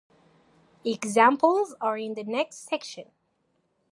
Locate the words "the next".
2.15-2.65